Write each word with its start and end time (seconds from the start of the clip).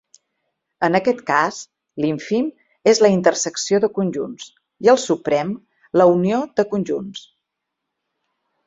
En 0.85 0.99
aquest 0.99 1.19
cas, 1.27 1.59
l'ínfim 2.05 2.47
és 2.93 3.03
la 3.07 3.13
intersecció 3.17 3.81
de 3.85 3.91
conjunts 3.99 4.49
i 4.87 4.93
el 4.97 5.01
suprem, 5.07 5.57
la 6.03 6.13
unió 6.17 6.45
de 6.63 6.69
conjunts. 6.75 7.27